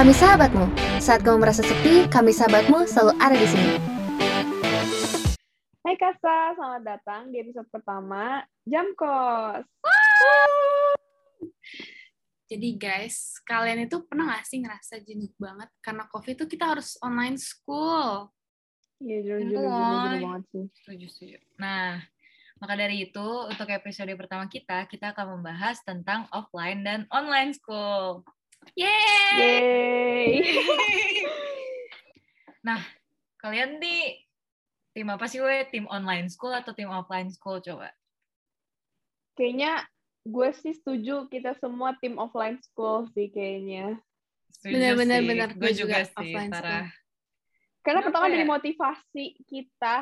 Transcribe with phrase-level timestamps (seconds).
[0.00, 0.64] Kami sahabatmu.
[0.96, 3.76] Saat kamu merasa sepi, kami sahabatmu selalu ada di sini.
[5.84, 9.60] Hai Kasa, selamat datang di episode pertama Jam Kos.
[12.48, 16.96] Jadi guys, kalian itu pernah gak sih ngerasa jenuh banget karena COVID itu kita harus
[17.04, 18.32] online school?
[19.04, 19.84] Iya, jujur, Kan jujur, jujur, Boy.
[19.84, 20.64] jujur banget sih.
[20.80, 21.38] Setuju, setuju.
[21.60, 22.00] Nah,
[22.56, 28.24] maka dari itu, untuk episode pertama kita, kita akan membahas tentang offline dan online school.
[33.50, 34.22] Kalian nih,
[34.94, 35.66] tim apa sih, we?
[35.74, 37.90] Tim online school atau tim offline school, coba?
[39.34, 39.82] Kayaknya
[40.22, 43.98] gue sih setuju kita semua tim offline school sih kayaknya.
[44.62, 44.70] Sih.
[44.70, 45.50] bener.
[45.58, 46.86] Gue Gue juga, juga sih, offline parah.
[47.82, 48.32] Karena Kenapa pertama ya?
[48.38, 49.96] dari motivasi kita.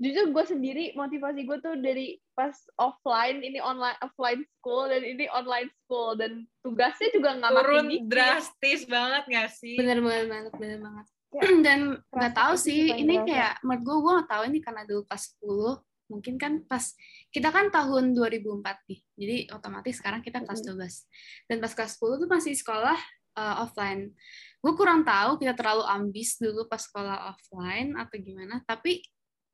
[0.00, 5.28] Jujur gue sendiri motivasi gue tuh dari pas offline ini online offline school dan ini
[5.28, 9.76] online school dan tugasnya juga nggak makin Turun drastis banget gak sih?
[9.76, 11.06] Bener banget, banget, bener banget.
[11.30, 15.02] Ya, Dan nggak tahu sih, ini kayak menurut gue, gue nggak tahu ini karena dulu
[15.06, 16.84] pas 10, mungkin kan pas,
[17.30, 21.06] kita kan tahun 2004 nih, jadi otomatis sekarang kita kelas 12.
[21.46, 22.98] Dan pas kelas 10 tuh masih sekolah
[23.38, 24.10] uh, offline.
[24.58, 29.00] Gue kurang tahu kita terlalu ambis dulu pas sekolah offline atau gimana, tapi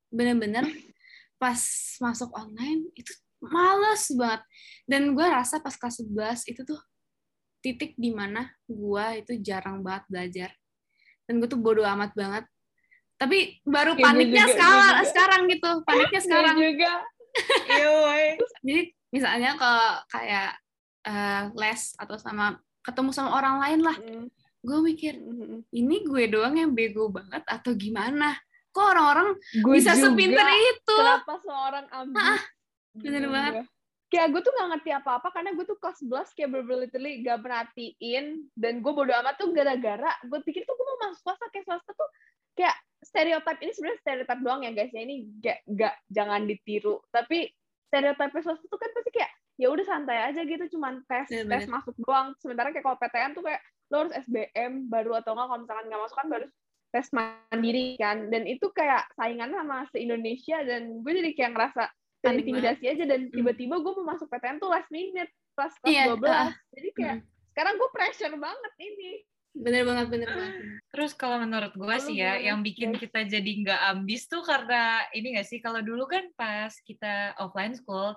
[0.08, 0.64] bener-bener
[1.36, 1.60] pas
[2.00, 3.12] masuk online itu
[3.44, 4.42] males banget.
[4.88, 6.80] Dan gue rasa pas kelas 11 itu tuh
[7.60, 10.50] titik di mana gue itu jarang banget belajar.
[11.26, 12.44] Dan gue tuh bodo amat banget.
[13.16, 15.08] Tapi baru Ya, paniknya juga, sekarang, juga.
[15.08, 15.70] sekarang gitu.
[15.82, 16.56] Paniknya Gue sekarang.
[16.56, 16.92] juga.
[17.68, 18.40] Iya.
[18.62, 20.50] Jadi misalnya kalau kayak
[21.04, 24.26] eh, les atau sama ketemu sama orang lain lah, Mm,
[24.62, 25.14] gue mikir
[25.70, 28.34] ini gue doang yang bego banget atau gimana?
[28.70, 29.28] Kok orang-orang
[29.68, 30.02] bisa juga.
[30.02, 30.96] sepinter itu?
[30.96, 32.40] Kenapa seorang ambis?
[32.94, 33.52] bener Gitu banget.
[34.06, 37.42] Kayak gue tuh gak ngerti apa-apa karena gue tuh kelas 11 kayak bener-bener literally gak
[37.42, 41.66] perhatiin dan gue bodo amat tuh gara-gara gue pikir tuh gue mau masuk swasta kayak
[41.66, 42.10] swasta tuh
[42.54, 47.02] kayak stereotip ini sebenarnya stereotip doang ya guys ya ini gak, gak jangan ditiru.
[47.10, 47.50] Tapi
[47.90, 51.66] stereotip swasta tuh kan pasti kayak ya udah santai aja gitu cuman tes Bener-bener.
[51.66, 52.36] tes masuk doang.
[52.38, 56.02] Sementara kayak kalau PTN tuh kayak lo harus SBM baru atau enggak kalau misalkan nggak
[56.02, 56.46] masuk kan baru
[56.94, 58.16] tes mandiri kan.
[58.30, 61.82] Dan itu kayak saingan sama se Indonesia dan gue jadi kayak ngerasa
[62.24, 66.26] Intimidasi aja dan tiba-tiba gue mau masuk PTN tuh last minute pas kelas Iya, 12
[66.26, 66.52] ah.
[66.74, 67.16] jadi kayak
[67.52, 69.12] sekarang gue pressure banget ini
[69.56, 70.52] Bener banget, bener banget.
[70.92, 75.32] Terus kalau menurut gue sih ya, yang bikin kita jadi nggak ambis tuh karena ini
[75.32, 75.64] nggak sih?
[75.64, 78.12] Kalau dulu kan pas kita offline school,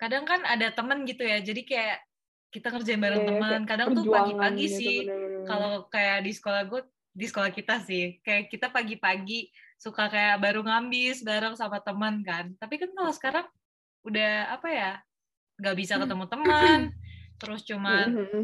[0.00, 1.44] kadang kan ada temen gitu ya.
[1.44, 2.00] Jadi kayak
[2.48, 3.60] kita ngerjain bareng Iya, teman.
[3.68, 4.96] Kadang tuh pagi-pagi gitu, sih.
[5.44, 6.80] Kalau kayak di sekolah gue,
[7.12, 12.50] di sekolah kita sih, kayak kita pagi-pagi suka kayak baru ngambis bareng sama teman kan.
[12.58, 13.46] Tapi kan kalau sekarang
[14.02, 14.92] udah apa ya,
[15.58, 16.80] nggak bisa ketemu teman.
[17.38, 18.42] Terus cuman Mhm.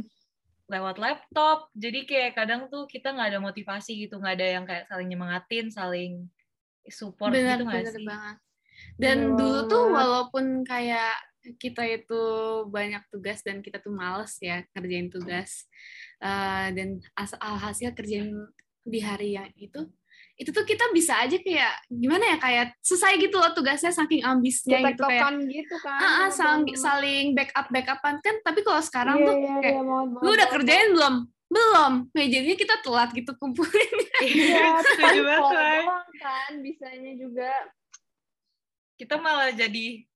[0.64, 4.88] lewat laptop jadi kayak kadang tuh kita nggak ada motivasi gitu nggak ada yang kayak
[4.88, 6.12] saling nyemangatin saling
[6.88, 8.36] support bener gitu nggak sih banget
[8.96, 11.20] dan Bener dulu tuh walaupun kayak
[11.60, 12.22] kita itu
[12.72, 15.68] banyak tugas dan kita tuh males ya kerjain tugas
[16.24, 18.32] eh, dan as- alhasil kerjain
[18.88, 19.84] di hari yang itu
[20.34, 24.82] itu tuh kita bisa aja kayak gimana ya kayak selesai gitu loh tugasnya saking ambisnya
[24.82, 28.18] gitu kayak gitu kan ah, ah, saling, saling backup backupan.
[28.18, 31.14] Kan tapi kalau sekarang Iya, tuh iya, kayak iya, banget, lu udah kerjain belum?
[31.54, 31.92] Belum.
[32.10, 33.92] Nah, jadinya kita telat gitu kumpulin.
[34.24, 37.50] Iya, setuju banget kan bisanya juga.
[38.96, 40.06] Kita malah jadi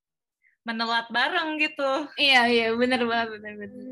[0.66, 1.90] menelat bareng gitu.
[2.18, 3.86] Iya iya bener banget bener bener.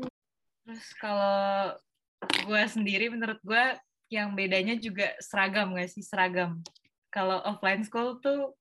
[0.65, 1.75] Terus kalau
[2.19, 3.65] gue sendiri menurut gue
[4.07, 6.03] yang bedanya juga seragam nggak sih?
[6.03, 6.63] Seragam.
[7.11, 8.55] Kalau offline school tuh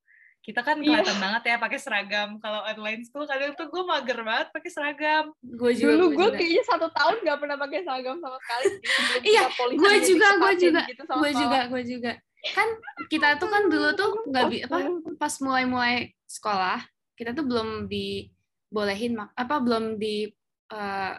[0.47, 1.03] kita kan Iya.
[1.03, 2.39] kelihatan banget ya pakai seragam.
[2.39, 5.25] Kalau online school kadang tuh gue mager banget pakai seragam.
[5.43, 8.65] Gue juga dulu gue kayaknya satu tahun gak pernah pakai seragam sama sekali
[9.35, 12.13] Iya, gue juga, gue juga, gitu gue juga, gue juga.
[12.55, 12.69] Kan
[13.11, 14.79] kita tuh kan dulu tuh nggak bi apa
[15.19, 16.79] pas mulai-mulai sekolah
[17.19, 20.31] kita tuh belum dibolehin apa belum di
[20.71, 21.15] eh,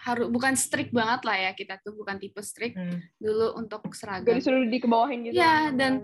[0.00, 2.98] harus bukan strict banget lah ya kita tuh bukan tipe strict Hmm.
[3.16, 4.32] dulu untuk seragam.
[4.32, 5.36] disuruh dikebawahin gitu.
[5.36, 6.00] Iya, dan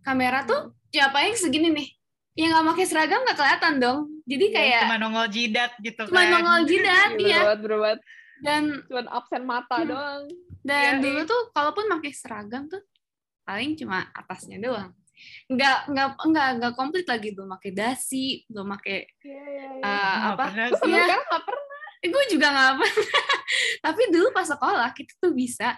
[0.00, 1.88] Kamera tuh ya paling segini nih.
[2.36, 4.00] Yang nggak pakai seragam nggak kelihatan dong.
[4.22, 6.30] Jadi kayak Cuma nongol jidat gitu cuma kan.
[6.32, 7.40] nongol jidat ya.
[7.54, 8.00] bener banget.
[8.36, 9.88] Dan Cuman absen mata Hmm.
[9.88, 10.22] doang.
[10.60, 12.82] dan Iya, dulu tuh kalaupun pakai seragam tuh
[13.42, 14.90] paling cuma atasnya doang.
[15.46, 19.80] Nggak nggak nggak nggak komplit lagi belum pakai dasi, belum pakai Iya, iya, iya.
[19.80, 20.44] eh, Nggak apa?
[20.44, 20.88] pernah Terus sih.
[20.88, 20.98] Iya.
[21.00, 21.64] sekarang gak pernah.
[22.06, 22.86] Eh, gue juga nggak apa.
[23.90, 25.74] Tapi dulu pas sekolah kita tuh bisa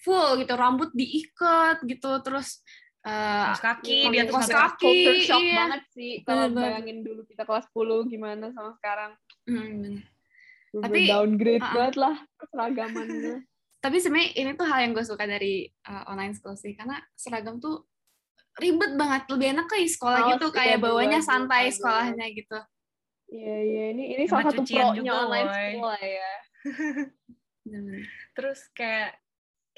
[0.00, 2.64] full gitu rambut diikat gitu terus
[3.04, 5.56] eh, Kaos kaki di atas kaos mata kaki, Culture shock iya.
[5.60, 6.12] banget sih.
[6.24, 9.12] Kalau bayangin dulu kita kelas 10 gimana sama sekarang.
[9.44, 10.04] hmm, bener.
[10.70, 11.72] Tapi downgrade ah.
[11.76, 12.16] banget lah
[12.48, 13.36] seragamannya.
[13.80, 17.56] tapi sebenarnya ini tuh hal yang gue suka dari uh, online school sih karena seragam
[17.56, 17.88] tuh
[18.60, 22.60] ribet banget lebih enak kayak sekolah Oh, gitu kayak bawanya santai sekolahnya gitu
[23.30, 23.84] Iya, iya.
[23.94, 26.30] Ini ini Sama salah satu pro-nya juga, online school lah ya.
[28.34, 29.10] Terus kayak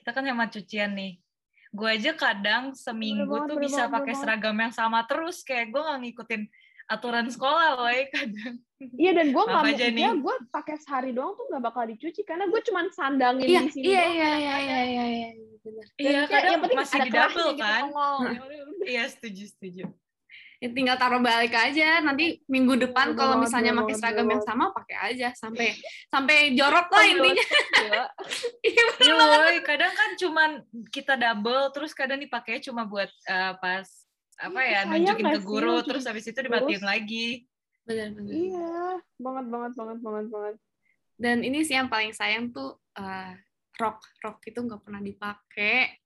[0.01, 1.13] kita kan hemat cucian nih.
[1.73, 5.45] Gue aja kadang seminggu banget, tuh bener bisa pakai bener seragam yang sama terus.
[5.45, 6.43] Kayak gue nggak ngikutin
[6.91, 8.55] aturan sekolah loh ya kadang.
[8.83, 10.05] Iya dan gue nggak aja mau nih?
[10.05, 13.71] ya gue pakai sehari doang tuh nggak bakal dicuci karena gue cuman sandangin iya di
[13.71, 14.13] sini iya doang.
[14.13, 15.29] iya iya iya iya iya
[15.63, 17.83] bener Iya kayak kadang yang penting masih di double gitu, kan.
[17.87, 18.43] Ya
[18.99, 19.85] Iya setuju setuju.
[20.63, 21.99] Ya, tinggal taruh balik aja.
[21.99, 25.35] Nanti minggu depan kalau misalnya pakai seragam yang sama pakai aja.
[25.35, 25.75] Sampai
[26.07, 27.45] sampai jorok lah intinya.
[28.63, 30.51] Iya, woy, kadang kan cuman
[30.95, 33.87] kita double terus kadang dipakai cuma buat eh, pas
[34.39, 37.47] apa ya sayang nunjukin ke guru terus habis itu dimatiin lagi.
[37.83, 38.31] bener bener.
[38.31, 40.55] Iya, banget banget banget banget banget.
[41.19, 43.35] dan ini sih yang paling sayang tuh eh,
[43.83, 43.99] rok.
[44.23, 46.02] Rok itu nggak pernah dipakai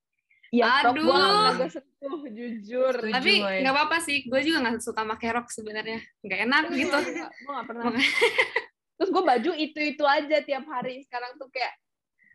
[0.54, 1.04] Iya, rok Aduh.
[1.10, 1.18] gue
[1.50, 2.94] agak sentuh, jujur.
[2.94, 6.98] Setuju, tapi nggak apa-apa sih gue juga nggak suka pakai rok sebenarnya nggak enak gitu
[7.42, 7.84] Gue gak pernah.
[8.96, 11.04] Terus gue baju itu-itu aja tiap hari.
[11.04, 11.74] Sekarang tuh kayak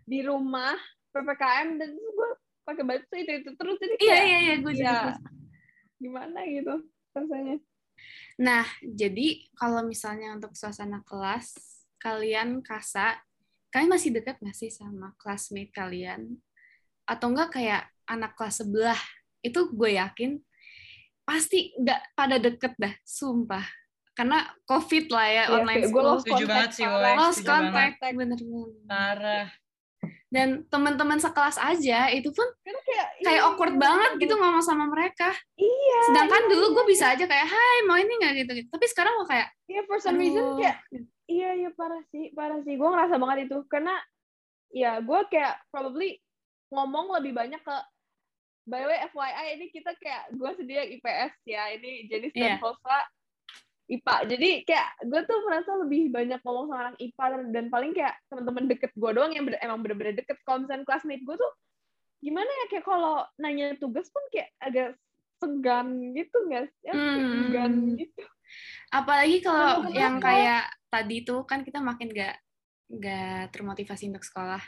[0.06, 0.76] di rumah,
[1.10, 2.30] PPKM, dan gue
[2.62, 3.78] pakai baju itu-itu terus.
[3.82, 5.14] Jadi iya kayak iya iya gue juga Iya.
[5.98, 6.76] gimana gitu
[7.14, 7.58] rasanya.
[8.38, 11.54] Nah, jadi kalau misalnya untuk suasana kelas,
[11.98, 13.22] kalian kasa,
[13.70, 16.38] kalian masih dekat nggak sih sama classmate kalian?
[17.06, 19.00] Atau enggak kayak anak kelas sebelah?
[19.42, 20.38] Itu gue yakin
[21.22, 23.64] pasti nggak pada deket dah, sumpah.
[24.12, 26.10] Karena COVID lah ya, Iya, online kayak gue school.
[26.12, 26.86] lost Setuju contact banget sih.
[26.86, 28.16] Lost setuju contact, banget.
[28.20, 28.70] bener-bener.
[28.86, 29.48] Parah.
[30.32, 34.22] Dan teman-teman sekelas aja, itu pun Karena kayak kayak iya, awkward iya, banget iya.
[34.24, 35.30] gitu ngomong sama mereka.
[35.60, 36.00] Iya.
[36.12, 36.92] Sedangkan iya, dulu iya, gue iya.
[36.92, 38.68] bisa aja kayak, hai mau ini nggak gitu, gitu.
[38.72, 40.58] Tapi sekarang gue kayak, Iya, for some reason aduh.
[40.60, 40.78] kayak
[41.32, 42.76] iya iya parah sih, parah sih.
[42.76, 43.96] Gue ngerasa banget itu karena
[44.72, 46.20] ya gue kayak probably
[46.72, 47.76] ngomong lebih banyak ke
[48.64, 52.56] by the way FYI ini kita kayak gue sendiri yang IPS ya ini Jenis dan
[52.56, 52.58] Iya.
[52.58, 52.98] Fosa
[53.92, 57.92] IPA jadi kayak gue tuh merasa lebih banyak ngomong sama orang IPA dan, dan paling
[57.92, 60.40] kayak teman-teman deket gue doang yang bener- emang bener-bener deket.
[60.48, 61.52] Kalau misalnya classmate gue tuh
[62.22, 64.96] gimana ya kayak kalau nanya tugas pun kayak agak
[65.42, 66.80] segan gitu nggak sih?
[66.88, 67.20] Ya, Hmm.
[67.20, 68.24] segan gitu?
[68.94, 72.36] Apalagi kalau yang kayak tadi tuh kan kita makin gak
[72.92, 74.60] gak termotivasi untuk sekolah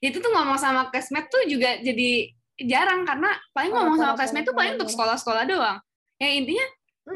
[0.00, 2.30] itu tuh ngomong sama classmate tuh juga jadi
[2.60, 5.78] jarang karena paling ngomong sama classmate tuh paling untuk sekolah-sekolah doang.
[6.20, 6.66] Yang intinya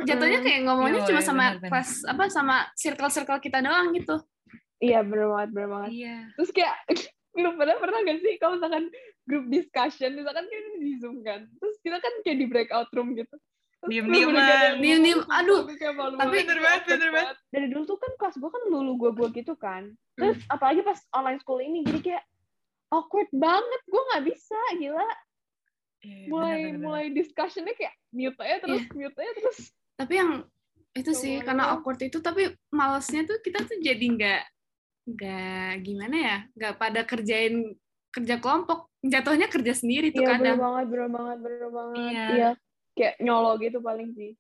[0.08, 4.16] jatuhnya kayak ngomongnya cuma iya, sama kelas apa sama circle-circle kita doang gitu.
[4.80, 5.90] Iya bener banget bener banget.
[5.92, 6.16] Iya.
[6.34, 6.74] terus kayak
[7.42, 8.84] lu pernah pernah gak sih kalau misalkan
[9.26, 13.36] grup discussion misalkan kayak di zoom kan terus kita kan kayak di breakout room gitu.
[13.84, 15.62] Ada yang Diem-diem, ngomong, aduh.
[16.16, 17.36] Tapi- Bener banget, bener banget.
[17.52, 19.92] dari dulu tuh kan kelas gue kan lulu gue gue gitu kan.
[20.16, 22.24] Terus apalagi pas online school ini jadi kayak
[22.94, 25.08] awkward banget gue nggak bisa gila.
[26.04, 29.58] Iya, mulai bener, bener, mulai discussionnya kayak mute aja terus mute aja terus.
[29.98, 30.30] Tapi yang
[30.94, 34.42] itu sih karena awkward itu tapi malesnya tuh kita tuh jadi nggak
[35.04, 37.74] nggak gimana ya nggak pada kerjain
[38.14, 38.86] kerja kelompok.
[39.04, 40.58] Jatuhnya kerja sendiri tuh iya bener kadang.
[40.64, 41.96] banget bener banget bener banget.
[41.98, 42.24] Iya.
[42.30, 42.50] iya
[42.94, 44.32] kayak nyolo gitu paling sih.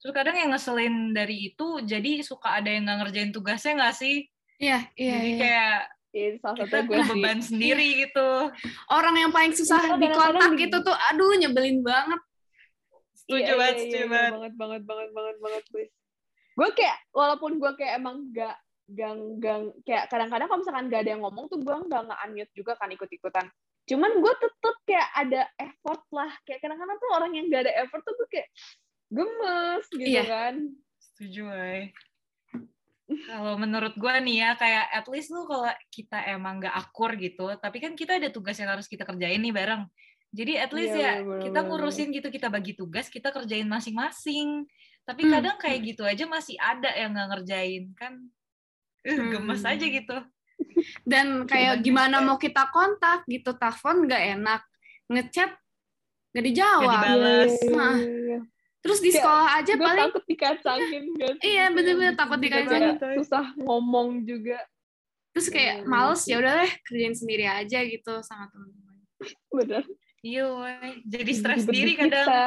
[0.00, 4.16] Terus kadang yang ngeselin dari itu, jadi suka ada yang nggak ngerjain tugasnya nggak sih?
[4.56, 5.38] iya iya jadi iya.
[5.40, 5.78] kayak
[6.16, 8.28] Iya, salah satu gue beban sendiri gitu.
[8.88, 12.20] orang yang paling susah Iya, di kadang-kadang kontak di- itu tuh aduh nyebelin banget.
[13.14, 14.24] Setuju banget, setuju banget.
[14.24, 14.52] iya, banget.
[14.56, 15.92] Banget banget banget banget please.
[16.54, 18.56] Gue kayak walaupun gue kayak emang gak
[18.88, 22.52] gang gang kayak kadang-kadang kalau misalkan gak ada yang ngomong tuh gue nggak nggak unmute
[22.54, 23.44] juga kan ikut-ikutan.
[23.84, 26.32] Cuman gue tetep kayak ada effort lah.
[26.42, 28.48] Kayak kadang-kadang tuh orang yang gak ada effort tuh gue kayak
[29.08, 30.22] gemes gitu Iya.
[30.24, 30.54] kan.
[30.96, 31.92] Setuju, ay.
[33.06, 37.54] Kalau menurut gue nih ya, kayak at least lu kalau kita emang nggak akur gitu,
[37.62, 39.86] tapi kan kita ada tugas yang harus kita kerjain nih bareng.
[40.34, 44.66] Jadi at least Iya, ya bener-bener, kita ngurusin gitu, kita bagi tugas, kita kerjain masing-masing.
[45.06, 45.32] Tapi Hmm.
[45.38, 48.14] kadang kayak gitu aja masih ada yang nggak ngerjain kan.
[49.06, 49.30] Hmm.
[49.30, 50.18] gemes aja gitu
[51.06, 54.62] dan kayak Cuman gimana mau kita kontak gitu telepon nggak enak
[55.06, 55.50] ngechat
[56.34, 57.54] nggak Gak dijawab dibales.
[57.70, 57.96] Nah.
[58.86, 61.34] Terus di sekolah aja gue paling takut dikacangin kan?
[61.38, 62.94] Iya, bener-bener takut dikacangin.
[63.18, 64.62] susah ngomong juga.
[65.30, 66.30] Terus kayak Iya, males iya.
[66.32, 68.94] ya udah deh kerjain sendiri aja gitu sama teman-teman
[69.50, 69.82] bener.
[70.20, 70.46] Iya
[71.04, 72.26] jadi stres Ribet sendiri di kadang.
[72.26, 72.44] kita.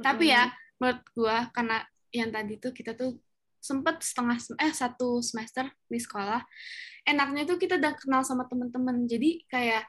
[0.00, 3.16] tapi ya menurut gua karena yang tadi tuh kita tuh
[3.56, 6.40] sempet setengah sem- eh satu semester di sekolah
[7.02, 9.84] enaknya tuh kita udah kenal sama teman-teman jadi kayak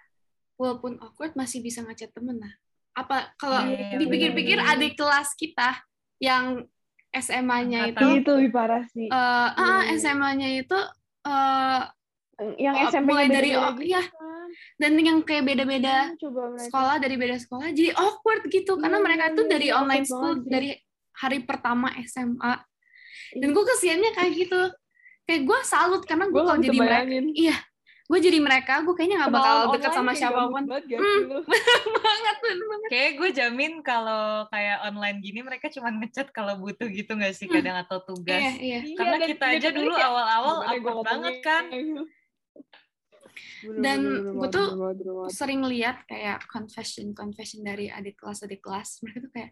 [0.56, 2.52] walaupun awkward masih bisa ngechat temen lah
[2.94, 4.80] apa kalau Iya, dipikir-pikir bener-bener.
[4.84, 5.80] adik kelas kita
[6.18, 6.68] yang
[7.10, 9.96] SMA-nya itu itu lebih parah sih eh ah, Iya.
[9.98, 10.78] SMA-nya itu
[11.22, 11.82] eh
[12.58, 14.02] yang Oh, SMP mulai dari- oh, iya.
[14.02, 14.50] kan.
[14.76, 19.26] dan yang kayak beda-beda Hmm, sekolah dari beda sekolah jadi awkward gitu karena Iya, mereka
[19.26, 20.50] iya, tuh iya, dari online school sih.
[20.50, 20.70] dari
[21.14, 22.54] hari pertama SMA
[23.34, 23.54] dan Iya.
[23.54, 24.62] gue kesiannya kayak gitu
[25.24, 27.26] kayak gue salut karena gue kalau jadi mereka bayangin
[28.12, 31.22] gue jadi mereka gue kayaknya nggak bakal deket sama kayak siapa pun banget gak Hmm.
[32.04, 37.08] banget banget kayak gue jamin kalau kayak online gini mereka cuma ngechat kalau butuh gitu
[37.10, 37.56] nggak sih Hmm.
[37.58, 41.08] kadang atau tugas iya iya Iya, karena dan kita aja dulu awal-awal "Gimana gua awkward
[41.08, 41.64] banget ngomongnya?" kan
[43.62, 44.00] Bener, Dan
[44.36, 44.68] banget, tuh
[45.30, 49.52] sering lihat kayak confession confession dari adik kelas adik kelas mereka tuh kayak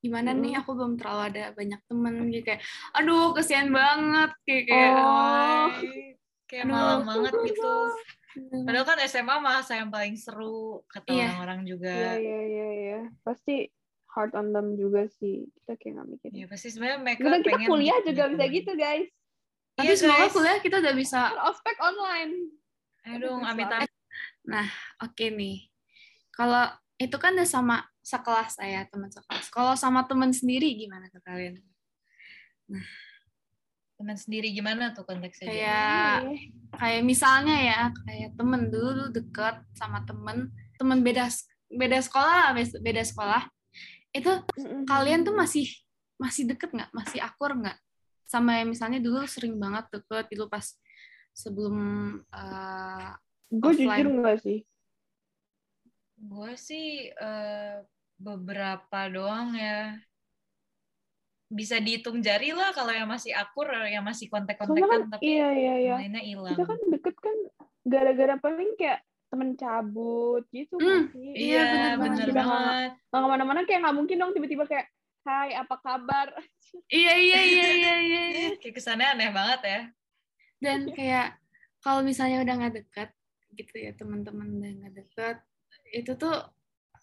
[0.00, 0.60] gimana nih Hmm.
[0.60, 5.68] aku belum terlalu ada banyak temen gitu kayak aduh kesian banget kayak kayak Oh.
[6.50, 6.74] Kayak Aduh.
[6.74, 7.70] malam banget gitu
[8.62, 11.34] padahal kan SMA masa yang paling seru kata Iya.
[11.34, 13.00] orang-orang juga Iya, iya, iya, iya.
[13.22, 13.66] Pasti
[14.10, 15.46] hard on them juga sih.
[15.50, 16.30] Kita kayak gak mikir.
[16.34, 18.56] Ya pasti sebenarnya mereka Kemudian kita kuliah juga bisa teman.
[18.58, 19.08] gitu, guys.
[19.70, 20.34] tapi Iya, semoga guys.
[20.34, 22.32] kuliah kita udah bisa Kan ospek online.
[23.00, 23.90] aduh amit amit
[25.00, 25.70] Oke nih,
[26.30, 29.46] kalau itu kan udah sama sekelas saya teman sekelas.
[29.48, 31.62] Kalau sama teman sendiri gimana ke kalian?
[34.00, 35.52] Teman sendiri gimana tuh konteksnya?
[35.52, 36.08] Kayak Iya.
[36.80, 40.48] kayak misalnya ya, kayak temen dulu deket sama temen,
[40.80, 41.28] temen beda
[41.68, 43.44] beda sekolah, beda sekolah.
[44.16, 44.40] Itu
[44.88, 45.68] kalian tuh masih
[46.16, 46.90] masih deket nggak?
[46.96, 47.76] Masih akur nggak?
[48.24, 50.64] Sama yang misalnya dulu sering banget deket dulu pas
[51.36, 51.76] sebelum
[52.32, 53.10] eh,
[53.52, 54.64] Gue jujur enggak sih.
[56.20, 57.76] gue sih eh,
[58.20, 59.96] beberapa doang ya
[61.50, 65.48] bisa dihitung jari lah kalau yang masih akur yang masih Soalnya kan, kontak-kontakan tapi iya,
[65.50, 65.94] iya, iya.
[65.98, 67.36] lainnya hilang Kita kan deket kan
[67.82, 71.30] gara-gara paling kayak temen cabut gitu kan sih.
[71.34, 71.98] iya, bener banget.
[72.00, 74.86] bener nggak- banget Nggak ke mana-mana kayak nggak mungkin dong tiba-tiba kayak
[75.20, 76.32] Hai, apa kabar?
[76.88, 78.22] iya iya iya iya iya.
[78.30, 78.48] iya.
[78.56, 79.80] kayak kesannya aneh banget ya
[80.60, 81.36] dan kayak
[81.80, 83.10] kalau misalnya udah nggak dekat
[83.52, 85.36] gitu ya teman-teman udah nggak dekat
[85.90, 86.36] itu tuh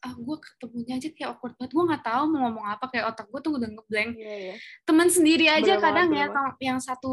[0.07, 3.27] ah gue ketemunya aja kayak awkward banget gue nggak tahu mau ngomong apa kayak otak
[3.27, 4.55] gue tuh udah ngeblank Iya, iya.
[4.81, 7.11] teman sendiri aja Bener kadang banget, ya bener kalau yang satu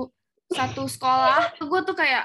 [0.48, 2.24] satu sekolah gue tuh kayak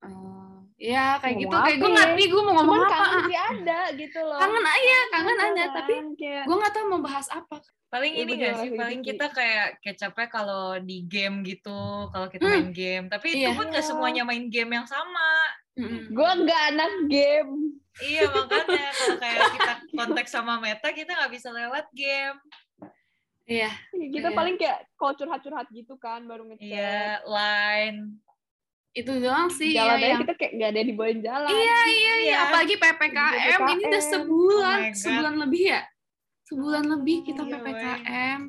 [0.00, 1.94] eh, ya kayak Ngomong gitu kayak gue ya?
[1.96, 3.24] ngerti gue mau ngomong Cuman apa kangen ah.
[3.24, 4.38] sih ada gitu loh.
[4.38, 7.56] kangen aja kangen Ada kan, tapi kayak gue nggak tahu mau bahas apa
[7.88, 11.80] paling Iya, ini bener gak sih paling kita kayak kayak capek kalau di game gitu
[12.06, 12.52] kalau kita Hmm.
[12.54, 13.56] main game tapi itu Iya.
[13.56, 13.88] pun gak Iya.
[13.88, 15.28] semuanya main game yang sama
[16.08, 17.54] Gue nggak anak game.
[17.98, 22.38] iya makanya kalau kayak kita kontak sama meta kita nggak bisa lewat game
[23.44, 24.36] iya Kita Iya.
[24.36, 26.62] paling kayak kalau curhat-curhat gitu kan baru ngechat.
[26.64, 28.22] iya line
[28.92, 31.48] itu doang sih Jalan ya, aja yang kita kayak nggak ada yang dibawain jalan.
[31.48, 32.14] Iya, iya, iya.
[32.18, 32.36] Iya.
[32.44, 35.80] Apalagi PPKM, ini udah sebulan, Oh sebulan lebih ya?
[36.44, 38.40] Sebulan lebih kita Iya, PPKM.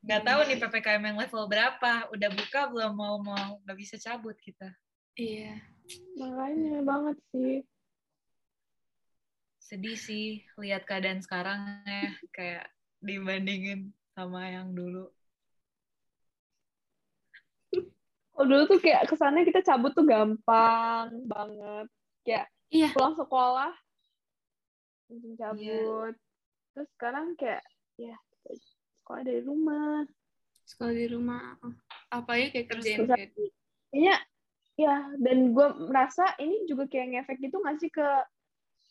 [0.00, 4.36] nggak tahu nih ppkm yang level berapa udah buka belum mau mau nggak bisa cabut
[4.36, 4.68] kita
[5.14, 5.56] Iya.
[6.14, 7.62] Makanya banget sih.
[9.58, 10.26] sedih sih
[10.60, 11.56] lihat keadaan sekarang
[11.88, 12.68] ya kayak
[13.00, 15.08] dibandingin sama yang dulu
[18.36, 21.86] Oh dulu tuh kayak kesannya kita cabut tuh gampang banget.
[22.26, 22.90] Kayak Iya.
[22.92, 23.72] pulang sekolah
[25.06, 26.14] langsung cabut.
[26.74, 27.64] Terus sekarang kayak
[27.94, 28.16] ya
[29.00, 30.02] sekolah dari rumah.
[30.66, 31.56] Sekolah di rumah.
[32.10, 33.30] Apa ya kayak bisa- kayak
[33.88, 34.16] Kayaknya
[34.74, 38.08] ya dan gue merasa ini juga kayak ngefek gitu nggak sih ke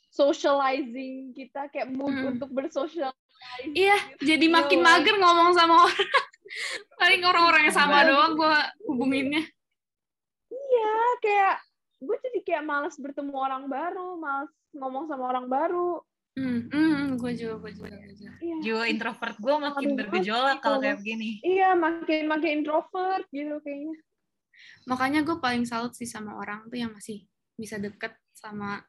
[0.07, 2.31] socializing kita kayak mood Hmm.
[2.31, 3.11] untuk bersosial.
[3.67, 4.85] Iya, jadi Iya, makin woy.
[4.85, 6.09] mager ngomong sama orang.
[7.01, 8.09] Paling orang-orang yang sama Bener.
[8.09, 9.43] doang gue hubunginnya.
[10.47, 11.55] Iya kayak
[11.99, 15.99] gue jadi kayak males bertemu orang baru, males ngomong sama orang baru.
[16.33, 18.31] Hmm, hmm gue juga, gue juga, gue juga.
[18.39, 18.55] Iya.
[18.61, 23.97] jiwa introvert gue makin Aduh, bergejolak kalau kayak begini Iya, makin makin introvert gitu kayaknya.
[24.83, 28.81] Makanya gue paling salut sih sama orang tuh yang masih bisa deket sama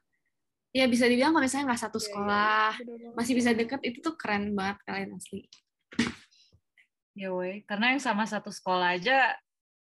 [0.69, 3.13] ya bisa dibilang kalau misalnya nggak satu Iya, iya, sekolah bener banget.
[3.15, 5.47] masih bisa deket itu tuh keren banget kalian asli
[7.15, 9.31] ya woi karena yang sama satu sekolah aja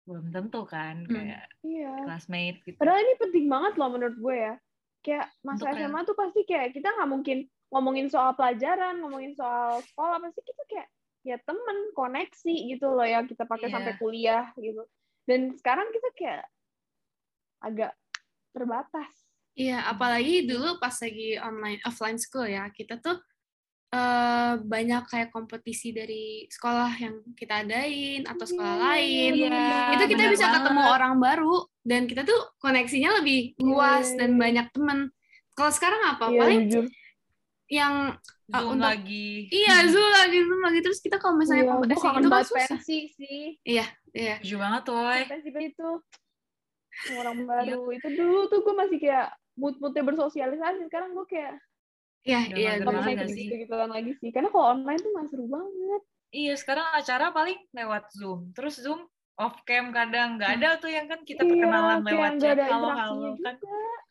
[0.04, 1.14] belum tentu kan Hmm.
[1.14, 1.94] kayak Iya.
[2.02, 2.78] classmate gitu.
[2.82, 4.54] Padahal ini penting banget loh menurut gue ya.
[5.00, 7.38] Kayak masa Untuk kayak- SMA tuh pasti kayak kita nggak mungkin
[7.70, 10.88] ngomongin soal pelajaran, ngomongin soal sekolah, pasti kita kayak
[11.22, 13.74] ya temen, koneksi gitu loh ya kita pakai Iya.
[13.78, 14.82] sampai kuliah gitu.
[15.30, 16.46] Dan sekarang kita kayak
[17.62, 17.94] agak
[18.50, 19.12] terbatas.
[19.54, 23.20] Iya, apalagi dulu pas lagi online offline school ya, kita tuh
[23.90, 29.32] eh, banyak kayak kompetisi dari sekolah yang kita adain atau sekolah Iya, lain.
[29.36, 29.62] Iya,
[29.94, 30.96] itu kita bisa ketemu banget.
[30.96, 34.40] orang baru dan kita tuh koneksinya lebih luas Iya, dan iya.
[34.40, 35.00] banyak teman.
[35.52, 36.26] Kalau sekarang apa?
[36.28, 36.86] Iya, Paling jujur.
[37.70, 37.96] yang
[38.50, 39.46] ah, Zoom untuk- lagi.
[39.50, 42.66] iya Zoom lagi Zoom lagi terus kita kalau misalnya Iya, gue kompetisi gitu kan susah.
[42.70, 43.42] pensi sih.
[43.62, 43.86] Iya.
[44.14, 45.22] Setuju banget woy.
[45.28, 45.90] Pensi itu
[47.16, 47.82] orang baru.
[47.96, 50.88] Itu dulu tuh gue masih kayak mood-moodnya bersosialisasi.
[50.88, 51.56] Sekarang gue kayak
[52.28, 52.72] Iya, iya.
[52.84, 53.48] gak sih?
[53.48, 54.30] gitu gituan lagi sih.
[54.36, 56.02] Karena kalau online tuh masih seru banget.
[56.30, 58.52] Iya, sekarang acara paling lewat Zoom.
[58.54, 59.08] Terus Zoom
[59.40, 62.90] off cam kadang nggak ada tuh yang kan kita Iya, perkenalan kayak lewat chat halo
[62.92, 63.56] interaksinya kan.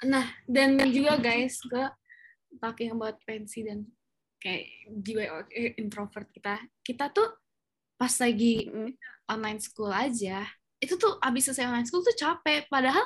[0.08, 1.82] Nah, dan juga guys, ke
[2.64, 3.84] talking about pensi dan
[4.40, 7.28] kayak jiwa eh, introvert kita, kita tuh
[7.98, 8.70] pas lagi
[9.26, 10.46] online school aja,
[10.78, 12.64] itu tuh abis selesai online school tuh capek.
[12.70, 13.02] Padahal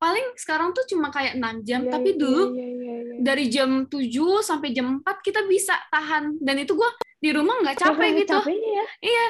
[0.00, 3.16] paling sekarang tuh cuma kayak 6 jam, Iya, tapi iya, dulu iya, iya, iya.
[3.22, 6.40] dari jam 7 sampai jam 4 kita bisa tahan.
[6.42, 6.90] Dan itu gua
[7.22, 8.34] di rumah nggak capek gitu.
[8.34, 9.26] capeknya ya.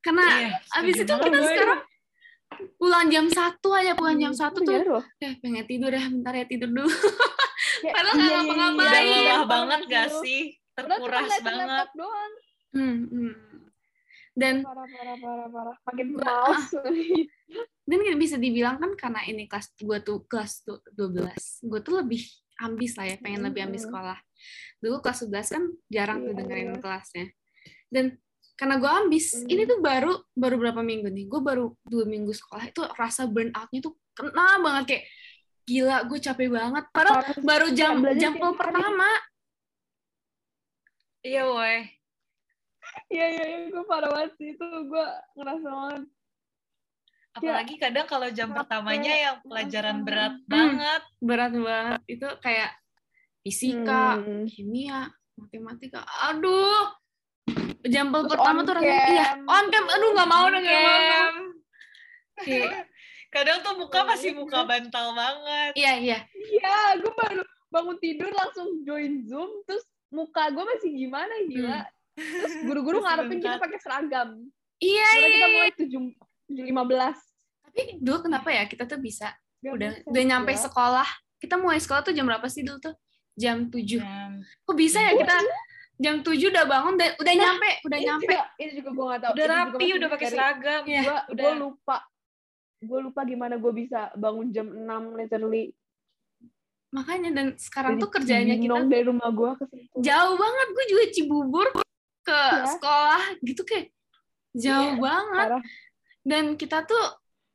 [0.00, 1.80] Karena Iya, abis itu kita sekarang
[2.80, 6.32] pulang jam 1 aja, pulang jam Hmm, 1 itu tuh eh pengen tidur ya, bentar
[6.32, 6.88] ya tidur dulu.
[7.82, 8.78] Kayak, Padahal iya, nggak iya, ngapa-ngapain.
[8.80, 9.92] Udah Iya, lelah iya, banget iya.
[9.92, 10.40] gak sih?
[10.72, 11.88] Terkuras banget.
[11.92, 12.32] doang.
[12.68, 13.32] Hmm, hmm.
[14.38, 15.76] Dan Parah, parah, parah, parah.
[15.82, 16.64] Makin Nggak, males.
[17.88, 22.20] dan bisa dibilang kan karena ini kelas gue tuh kelas du- 12 gue tuh lebih
[22.60, 23.96] ambis lah ya pengen lebih ambis Hmm.
[23.96, 24.18] sekolah
[24.78, 27.26] dulu kelas 11 kan jarang tuh Iya, dengerin kelasnya
[27.88, 28.04] dan
[28.54, 29.48] karena gue ambis Hmm.
[29.48, 33.56] ini tuh baru baru berapa minggu nih gue baru dua minggu sekolah itu rasa burn
[33.56, 35.04] outnya tuh kena banget kayak
[35.64, 39.08] gila gue capek banget padahal baru jam jam pertama
[41.24, 41.97] Iya woy.
[43.08, 43.58] Iya, iya, iya.
[43.68, 44.52] Gue parah banget sih.
[44.52, 46.02] Itu gue ngerasa banget.
[47.30, 50.06] Apalagi kadang kalau jam pertamanya yang pelajaran Hmm.
[50.06, 51.02] berat banget.
[51.18, 52.70] berat banget itu kayak
[53.40, 54.42] fisika Hmm.
[54.44, 56.90] kimia matematika aduh
[57.84, 61.30] jam pertama tuh rasanya iya on cam aduh nggak mau udah nggak mau
[63.28, 65.72] Kadang tuh muka Iya, masih muka bantal banget.
[65.74, 69.62] iya iya Iya, gue baru bangun tidur langsung join Zoom.
[69.62, 71.84] Terus muka gue masih gimana, gila.
[72.18, 74.28] Terus guru-guru ngarepin kita pakai seragam.
[74.76, 75.90] iya iya kita mulai 7,
[76.50, 77.14] 7.15.
[77.64, 80.62] tapi dulu kenapa ya kita tuh bisa Gak udah bisa, udah nyampe gila.
[80.64, 82.94] sekolah kita mulai sekolah tuh jam berapa sih dulu tuh
[83.34, 85.34] jam 7 Jam- kok bisa ya kita
[85.96, 89.20] jam 7 udah bangun dan udah nyampe udah Ini nyampe juga, ini juga gue gak
[89.20, 89.30] tau.
[89.32, 90.82] Udah rapi, udah pakai seragam.
[90.84, 91.42] Iya, Gue udah.
[91.42, 91.96] gue lupa.
[92.78, 95.74] Gue lupa gimana gue bisa bangun jam 6 literally.
[96.88, 99.96] makanya dan sekarang Dari tuh kerjanya kita dari rumah gue ke situ.
[100.00, 101.66] jauh banget gue juga Cibubur
[102.28, 102.64] ke Iya.
[102.68, 103.86] sekolah gitu kayak
[104.52, 105.62] jauh Iya, banget Parah.
[106.22, 107.04] dan kita tuh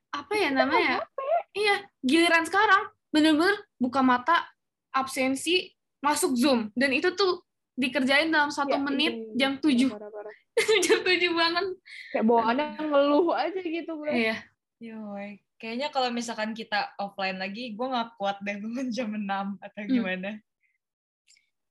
[0.10, 1.06] apa ya namanya
[1.52, 4.50] iya giliran sekarang bener-bener buka mata
[4.90, 9.90] absensi masuk zoom dan itu tuh dikerjain dalam satu Ya, menit itu- jam itu 7
[9.90, 10.36] parah-parah.
[10.86, 11.66] jam 7 banget
[12.10, 14.10] Kayak bawaannya ngeluh aja gitu gue.
[14.12, 14.38] iya
[14.78, 15.42] Yoi.
[15.56, 19.88] Kayaknya kalau misalkan kita offline lagi, gue nggak kuat deh bangun jam 6 atau Hmm.
[19.88, 20.32] gimana.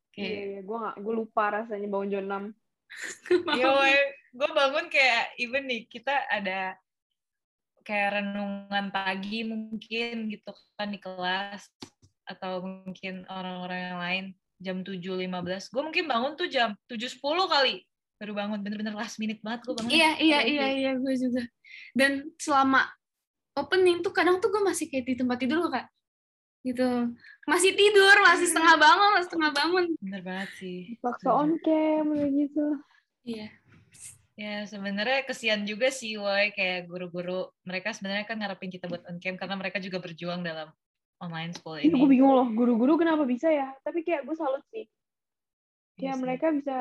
[0.09, 2.45] Iya, kayak iya, gue gak, gue lupa rasanya bangun jam 6.
[3.59, 3.71] Iya,
[4.33, 6.77] gue bangun kayak even nih kita ada
[7.83, 11.67] kayak renungan pagi mungkin gitu kan di kelas
[12.31, 14.25] atau mungkin orang-orang yang lain
[14.63, 15.75] jam 7.15.
[15.75, 17.19] Gue mungkin bangun tuh jam 7.10
[17.51, 17.83] kali.
[18.23, 19.91] Baru bangun bener-bener last minute banget gue bangun.
[19.91, 20.79] iya iya iya sih.
[20.79, 21.43] iya gue juga
[21.99, 22.87] dan selama
[23.59, 25.89] opening tuh kadang tuh gue masih kayak di tempat tidur gue kayak
[26.63, 27.11] gitu
[27.45, 30.79] masih tidur masih setengah bangun masih setengah bangun Bener banget sih.
[31.03, 32.67] Paksa on cam gitu.
[33.27, 33.51] iya
[34.33, 39.21] Ya sebenarnya kesian juga sih, woi kayak guru-guru mereka sebenarnya kan ngarepin kita buat on
[39.21, 40.73] cam karena mereka juga berjuang dalam
[41.21, 42.17] online school Itu gue ini.
[42.17, 43.77] bingung loh, guru-guru kenapa bisa ya?
[43.85, 44.89] Tapi kayak gue salut sih.
[46.01, 46.23] Iya Kayak sih.
[46.25, 46.77] mereka bisa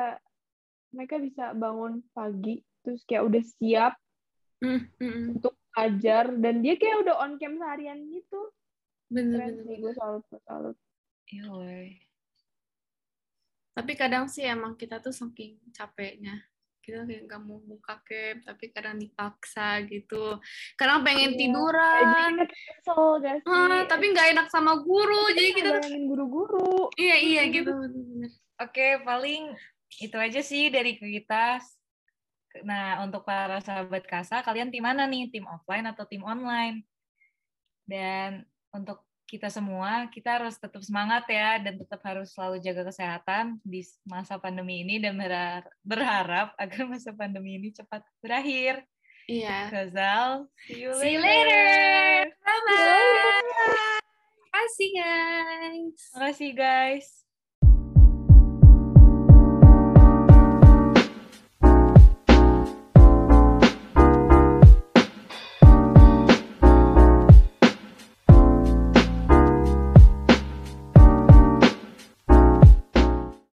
[0.96, 3.92] mereka bisa bangun pagi terus kayak udah siap
[4.64, 5.22] hmm, hmm.
[5.36, 8.40] untuk ajar dan dia kayak udah on cam seharian gitu.
[9.12, 10.76] Bener bener, gue salut, gue salut.
[11.28, 11.96] Iya,
[13.72, 16.44] tapi kadang sih emang kita tuh saking capeknya
[16.82, 20.36] kita kayak nggak mau buka cap tapi kadang dipaksa gitu
[20.74, 21.38] kadang pengen Iya.
[21.38, 23.48] tiduran kesel gak sih?
[23.48, 26.90] Ah, tapi nggak enak sama guru jadi kita bayangin guru-guru.
[26.98, 28.30] iya iya gitu bener-bener.
[28.58, 29.54] Oke, paling
[30.02, 31.62] itu aja sih dari kita.
[32.62, 35.32] Nah, untuk para sahabat Kasa, kalian tim mana nih?
[35.32, 36.84] Tim offline atau tim online?
[37.88, 43.56] Dan untuk kita semua, kita harus tetap semangat ya, dan tetap harus selalu jaga kesehatan
[43.64, 48.84] di masa pandemi ini, dan berhar- berharap agar masa pandemi ini cepat berakhir.
[49.30, 49.70] Iya.
[49.72, 51.48] Gazal, see you See you later.
[51.48, 52.34] later.
[52.44, 54.02] Bye bye.
[54.52, 56.00] Kasih guys.
[56.12, 57.06] Makasih guys.